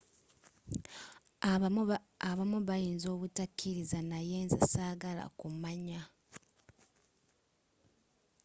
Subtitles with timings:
[2.29, 6.01] abamu bayinza obutakiriza naye nze sagala kumanya